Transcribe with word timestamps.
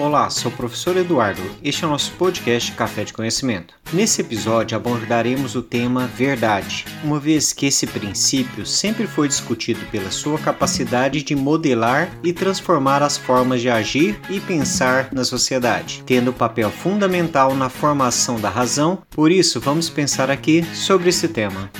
Olá, 0.00 0.30
sou 0.30 0.50
o 0.50 0.56
professor 0.56 0.96
Eduardo. 0.96 1.42
Este 1.62 1.84
é 1.84 1.86
o 1.86 1.90
nosso 1.90 2.12
podcast 2.12 2.72
Café 2.72 3.04
de 3.04 3.12
Conhecimento. 3.12 3.74
Nesse 3.92 4.22
episódio 4.22 4.74
abordaremos 4.74 5.54
o 5.54 5.62
tema 5.62 6.06
verdade, 6.06 6.86
uma 7.04 7.20
vez 7.20 7.52
que 7.52 7.66
esse 7.66 7.86
princípio 7.86 8.64
sempre 8.64 9.06
foi 9.06 9.28
discutido 9.28 9.84
pela 9.92 10.10
sua 10.10 10.38
capacidade 10.38 11.22
de 11.22 11.36
modelar 11.36 12.10
e 12.24 12.32
transformar 12.32 13.02
as 13.02 13.18
formas 13.18 13.60
de 13.60 13.68
agir 13.68 14.18
e 14.30 14.40
pensar 14.40 15.10
na 15.12 15.22
sociedade, 15.22 16.02
tendo 16.06 16.32
papel 16.32 16.70
fundamental 16.70 17.54
na 17.54 17.68
formação 17.68 18.40
da 18.40 18.48
razão. 18.48 19.02
Por 19.10 19.30
isso, 19.30 19.60
vamos 19.60 19.90
pensar 19.90 20.30
aqui 20.30 20.64
sobre 20.74 21.10
esse 21.10 21.28
tema. 21.28 21.70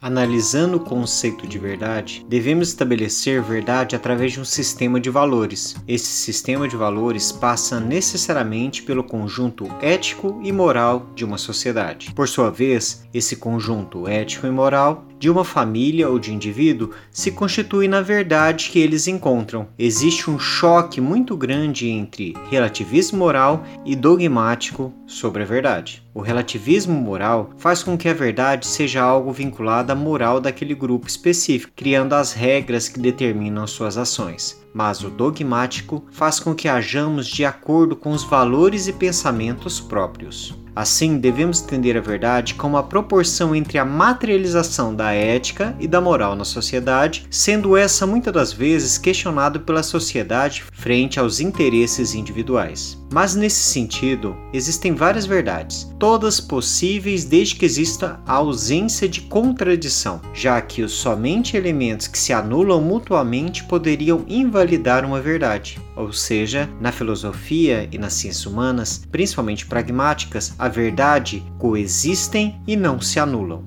Analisando 0.00 0.76
o 0.76 0.80
conceito 0.80 1.44
de 1.44 1.58
verdade, 1.58 2.24
devemos 2.28 2.68
estabelecer 2.68 3.42
verdade 3.42 3.96
através 3.96 4.32
de 4.32 4.40
um 4.40 4.44
sistema 4.44 5.00
de 5.00 5.10
valores. 5.10 5.74
Esse 5.88 6.06
sistema 6.06 6.68
de 6.68 6.76
valores 6.76 7.32
passa 7.32 7.80
necessariamente 7.80 8.84
pelo 8.84 9.02
conjunto 9.02 9.66
ético 9.82 10.40
e 10.44 10.52
moral 10.52 11.10
de 11.16 11.24
uma 11.24 11.36
sociedade. 11.36 12.12
Por 12.14 12.28
sua 12.28 12.48
vez, 12.48 13.04
esse 13.12 13.34
conjunto 13.34 14.06
ético 14.06 14.46
e 14.46 14.50
moral 14.50 15.04
de 15.18 15.28
uma 15.28 15.44
família 15.44 16.08
ou 16.08 16.16
de 16.16 16.32
indivíduo 16.32 16.90
se 17.10 17.32
constitui 17.32 17.88
na 17.88 18.00
verdade 18.00 18.70
que 18.70 18.78
eles 18.78 19.08
encontram. 19.08 19.66
Existe 19.76 20.30
um 20.30 20.38
choque 20.38 21.00
muito 21.00 21.36
grande 21.36 21.88
entre 21.88 22.34
relativismo 22.48 23.18
moral 23.18 23.64
e 23.84 23.96
dogmático 23.96 24.92
sobre 25.08 25.42
a 25.42 25.46
verdade. 25.46 26.06
O 26.18 26.20
relativismo 26.20 27.00
moral 27.00 27.50
faz 27.58 27.84
com 27.84 27.96
que 27.96 28.08
a 28.08 28.12
verdade 28.12 28.66
seja 28.66 29.00
algo 29.00 29.32
vinculado 29.32 29.92
à 29.92 29.94
moral 29.94 30.40
daquele 30.40 30.74
grupo 30.74 31.06
específico, 31.06 31.72
criando 31.76 32.12
as 32.12 32.32
regras 32.32 32.88
que 32.88 32.98
determinam 32.98 33.64
suas 33.68 33.96
ações. 33.96 34.60
Mas 34.74 35.04
o 35.04 35.10
dogmático 35.10 36.04
faz 36.10 36.40
com 36.40 36.56
que 36.56 36.66
hajamos 36.66 37.24
de 37.28 37.44
acordo 37.44 37.94
com 37.94 38.10
os 38.10 38.24
valores 38.24 38.88
e 38.88 38.92
pensamentos 38.92 39.78
próprios. 39.78 40.58
Assim, 40.78 41.18
devemos 41.18 41.60
entender 41.60 41.96
a 41.96 42.00
verdade 42.00 42.54
como 42.54 42.76
a 42.76 42.84
proporção 42.84 43.52
entre 43.52 43.78
a 43.78 43.84
materialização 43.84 44.94
da 44.94 45.12
ética 45.12 45.76
e 45.80 45.88
da 45.88 46.00
moral 46.00 46.36
na 46.36 46.44
sociedade, 46.44 47.26
sendo 47.30 47.76
essa 47.76 48.06
muitas 48.06 48.32
das 48.32 48.52
vezes 48.52 48.96
questionada 48.96 49.58
pela 49.58 49.82
sociedade 49.82 50.62
frente 50.72 51.18
aos 51.18 51.40
interesses 51.40 52.14
individuais. 52.14 52.96
Mas 53.12 53.34
nesse 53.34 53.60
sentido, 53.60 54.36
existem 54.52 54.94
várias 54.94 55.26
verdades, 55.26 55.92
todas 56.08 56.40
possíveis 56.40 57.26
desde 57.26 57.54
que 57.54 57.66
exista 57.66 58.18
a 58.26 58.32
ausência 58.32 59.06
de 59.06 59.20
contradição, 59.20 60.22
já 60.32 60.58
que 60.58 60.82
os 60.82 60.92
somente 60.92 61.54
elementos 61.54 62.06
que 62.06 62.18
se 62.18 62.32
anulam 62.32 62.80
mutuamente 62.80 63.62
poderiam 63.64 64.24
invalidar 64.26 65.04
uma 65.04 65.20
verdade. 65.20 65.78
Ou 65.94 66.10
seja, 66.10 66.66
na 66.80 66.90
filosofia 66.92 67.86
e 67.92 67.98
nas 67.98 68.14
ciências 68.14 68.46
humanas, 68.46 69.06
principalmente 69.12 69.66
pragmáticas, 69.66 70.54
a 70.58 70.66
verdade 70.66 71.44
coexistem 71.58 72.58
e 72.66 72.74
não 72.74 73.02
se 73.02 73.20
anulam. 73.20 73.62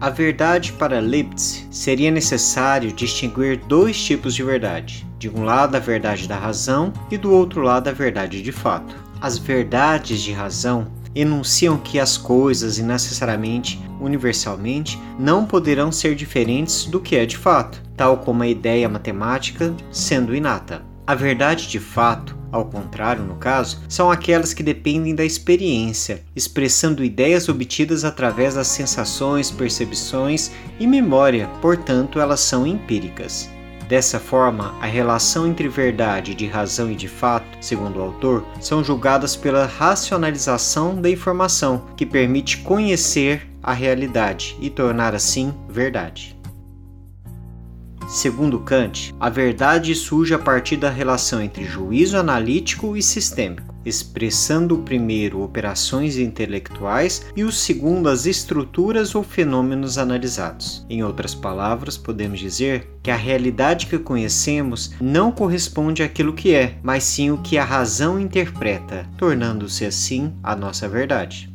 A 0.00 0.08
verdade 0.08 0.72
para 0.72 1.00
Leibniz 1.00 1.66
seria 1.70 2.10
necessário 2.10 2.94
distinguir 2.94 3.60
dois 3.68 4.02
tipos 4.02 4.34
de 4.34 4.42
verdade 4.42 5.06
de 5.18 5.28
um 5.28 5.44
lado 5.44 5.76
a 5.76 5.78
verdade 5.78 6.26
da 6.26 6.38
razão 6.38 6.94
e 7.10 7.18
do 7.18 7.30
outro 7.30 7.60
lado 7.60 7.88
a 7.88 7.92
verdade 7.92 8.40
de 8.40 8.52
fato. 8.52 9.11
As 9.22 9.38
verdades 9.38 10.20
de 10.20 10.32
razão 10.32 10.88
enunciam 11.14 11.78
que 11.78 12.00
as 12.00 12.16
coisas, 12.18 12.76
e 12.78 12.82
necessariamente 12.82 13.80
universalmente, 14.00 15.00
não 15.16 15.46
poderão 15.46 15.92
ser 15.92 16.16
diferentes 16.16 16.86
do 16.86 16.98
que 16.98 17.14
é 17.14 17.24
de 17.24 17.36
fato, 17.36 17.80
tal 17.96 18.16
como 18.18 18.42
a 18.42 18.48
ideia 18.48 18.88
matemática 18.88 19.72
sendo 19.92 20.34
inata. 20.34 20.82
A 21.06 21.14
verdade 21.14 21.68
de 21.68 21.78
fato, 21.78 22.36
ao 22.50 22.64
contrário 22.64 23.22
no 23.22 23.36
caso, 23.36 23.80
são 23.88 24.10
aquelas 24.10 24.52
que 24.52 24.62
dependem 24.62 25.14
da 25.14 25.24
experiência, 25.24 26.24
expressando 26.34 27.04
ideias 27.04 27.48
obtidas 27.48 28.04
através 28.04 28.56
das 28.56 28.66
sensações, 28.66 29.52
percepções 29.52 30.50
e 30.80 30.86
memória, 30.86 31.48
portanto, 31.60 32.18
elas 32.18 32.40
são 32.40 32.66
empíricas. 32.66 33.48
Dessa 33.92 34.18
forma, 34.18 34.74
a 34.80 34.86
relação 34.86 35.46
entre 35.46 35.68
verdade, 35.68 36.34
de 36.34 36.46
razão 36.46 36.90
e 36.90 36.94
de 36.94 37.06
fato, 37.06 37.58
segundo 37.60 37.98
o 37.98 38.02
autor, 38.02 38.42
são 38.58 38.82
julgadas 38.82 39.36
pela 39.36 39.66
racionalização 39.66 40.98
da 40.98 41.10
informação, 41.10 41.84
que 41.94 42.06
permite 42.06 42.56
conhecer 42.62 43.46
a 43.62 43.74
realidade 43.74 44.56
e 44.62 44.70
tornar 44.70 45.14
assim 45.14 45.52
verdade. 45.68 46.34
Segundo 48.08 48.60
Kant, 48.60 49.14
a 49.20 49.28
verdade 49.28 49.94
surge 49.94 50.32
a 50.32 50.38
partir 50.38 50.78
da 50.78 50.88
relação 50.88 51.42
entre 51.42 51.62
juízo 51.62 52.16
analítico 52.16 52.96
e 52.96 53.02
sistêmico, 53.02 53.71
expressando 53.84 54.74
o 54.74 54.82
primeiro 54.82 55.42
operações 55.42 56.16
intelectuais 56.16 57.26
e 57.36 57.44
o 57.44 57.52
segundo 57.52 58.08
as 58.08 58.26
estruturas 58.26 59.14
ou 59.14 59.22
fenômenos 59.22 59.98
analisados. 59.98 60.84
Em 60.88 61.02
outras 61.02 61.34
palavras, 61.34 61.96
podemos 61.96 62.38
dizer 62.38 62.88
que 63.02 63.10
a 63.10 63.16
realidade 63.16 63.86
que 63.86 63.98
conhecemos 63.98 64.92
não 65.00 65.32
corresponde 65.32 66.02
àquilo 66.02 66.32
que 66.32 66.54
é, 66.54 66.78
mas 66.82 67.04
sim 67.04 67.30
o 67.30 67.38
que 67.38 67.58
a 67.58 67.64
razão 67.64 68.18
interpreta, 68.18 69.08
tornando-se 69.16 69.84
assim 69.84 70.32
a 70.42 70.54
nossa 70.54 70.88
verdade. 70.88 71.52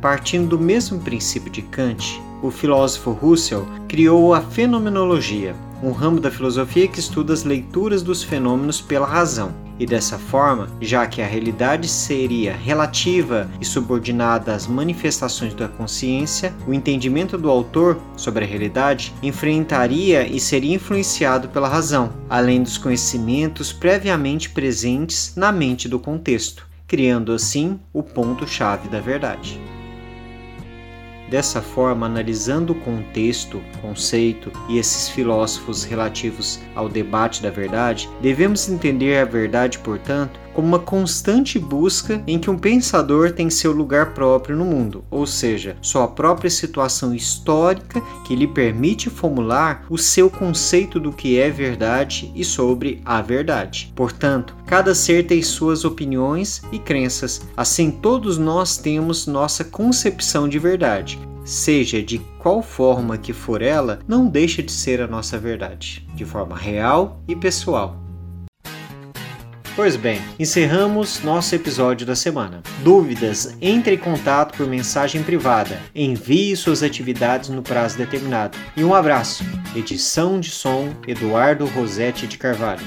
Partindo 0.00 0.48
do 0.48 0.58
mesmo 0.58 1.00
princípio 1.00 1.50
de 1.50 1.62
Kant, 1.62 2.20
o 2.42 2.50
filósofo 2.50 3.10
Russell 3.10 3.66
criou 3.88 4.34
a 4.34 4.42
fenomenologia, 4.42 5.56
um 5.82 5.92
ramo 5.92 6.20
da 6.20 6.30
filosofia 6.30 6.86
que 6.86 7.00
estuda 7.00 7.32
as 7.32 7.42
leituras 7.42 8.02
dos 8.02 8.22
fenômenos 8.22 8.82
pela 8.82 9.06
razão. 9.06 9.63
E 9.78 9.86
dessa 9.86 10.18
forma, 10.18 10.68
já 10.80 11.06
que 11.06 11.20
a 11.20 11.26
realidade 11.26 11.88
seria 11.88 12.52
relativa 12.54 13.48
e 13.60 13.64
subordinada 13.64 14.54
às 14.54 14.66
manifestações 14.66 15.54
da 15.54 15.66
consciência, 15.66 16.54
o 16.66 16.72
entendimento 16.72 17.36
do 17.36 17.50
autor 17.50 17.98
sobre 18.16 18.44
a 18.44 18.48
realidade 18.48 19.12
enfrentaria 19.22 20.26
e 20.26 20.38
seria 20.38 20.74
influenciado 20.74 21.48
pela 21.48 21.68
razão, 21.68 22.12
além 22.28 22.62
dos 22.62 22.78
conhecimentos 22.78 23.72
previamente 23.72 24.50
presentes 24.50 25.34
na 25.36 25.50
mente 25.50 25.88
do 25.88 25.98
contexto, 25.98 26.66
criando 26.86 27.32
assim 27.32 27.80
o 27.92 28.02
ponto-chave 28.02 28.88
da 28.88 29.00
verdade. 29.00 29.60
Dessa 31.28 31.62
forma, 31.62 32.06
analisando 32.06 32.72
o 32.72 32.80
contexto, 32.80 33.62
conceito 33.80 34.52
e 34.68 34.78
esses 34.78 35.08
filósofos 35.08 35.82
relativos 35.84 36.60
ao 36.74 36.88
debate 36.88 37.42
da 37.42 37.50
verdade, 37.50 38.08
devemos 38.20 38.68
entender 38.68 39.18
a 39.18 39.24
verdade, 39.24 39.78
portanto, 39.78 40.38
como 40.54 40.68
uma 40.68 40.78
constante 40.78 41.58
busca 41.58 42.22
em 42.26 42.38
que 42.38 42.48
um 42.48 42.56
pensador 42.56 43.32
tem 43.32 43.50
seu 43.50 43.72
lugar 43.72 44.14
próprio 44.14 44.56
no 44.56 44.64
mundo, 44.64 45.04
ou 45.10 45.26
seja, 45.26 45.76
sua 45.82 46.06
própria 46.06 46.48
situação 46.48 47.14
histórica 47.14 48.00
que 48.24 48.36
lhe 48.36 48.46
permite 48.46 49.10
formular 49.10 49.84
o 49.90 49.98
seu 49.98 50.30
conceito 50.30 51.00
do 51.00 51.12
que 51.12 51.38
é 51.38 51.50
verdade 51.50 52.32
e 52.34 52.44
sobre 52.44 53.00
a 53.04 53.20
verdade. 53.20 53.92
Portanto, 53.94 54.54
cada 54.66 54.94
ser 54.94 55.26
tem 55.26 55.42
suas 55.42 55.84
opiniões 55.84 56.62
e 56.70 56.78
crenças, 56.78 57.42
assim 57.56 57.90
todos 57.90 58.38
nós 58.38 58.76
temos 58.76 59.26
nossa 59.26 59.64
concepção 59.64 60.48
de 60.48 60.58
verdade. 60.58 61.18
Seja 61.44 62.02
de 62.02 62.18
qual 62.38 62.62
forma 62.62 63.18
que 63.18 63.32
for 63.32 63.60
ela, 63.60 63.98
não 64.08 64.26
deixa 64.26 64.62
de 64.62 64.72
ser 64.72 65.00
a 65.00 65.06
nossa 65.06 65.38
verdade, 65.38 66.06
de 66.14 66.24
forma 66.24 66.56
real 66.56 67.20
e 67.28 67.36
pessoal. 67.36 68.03
Pois 69.76 69.96
bem, 69.96 70.22
encerramos 70.38 71.20
nosso 71.24 71.52
episódio 71.52 72.06
da 72.06 72.14
semana. 72.14 72.62
Dúvidas? 72.84 73.56
Entre 73.60 73.96
em 73.96 73.98
contato 73.98 74.56
por 74.56 74.68
mensagem 74.68 75.20
privada. 75.24 75.80
Envie 75.92 76.56
suas 76.56 76.80
atividades 76.80 77.48
no 77.48 77.60
prazo 77.60 77.98
determinado. 77.98 78.56
E 78.76 78.84
um 78.84 78.94
abraço. 78.94 79.42
Edição 79.74 80.38
de 80.38 80.50
som 80.50 80.94
Eduardo 81.08 81.66
Rosete 81.66 82.28
de 82.28 82.38
Carvalho. 82.38 82.86